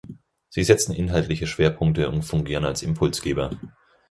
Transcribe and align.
Sie 0.49 0.63
setzen 0.63 0.95
inhaltliche 0.95 1.45
Schwerpunkte 1.45 2.09
und 2.09 2.23
fungieren 2.23 2.65
als 2.65 2.81
Impulsgeber. 2.81 3.51